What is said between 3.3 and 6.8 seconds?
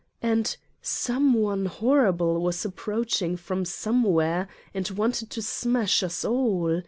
from Some where and wanted to smash us all.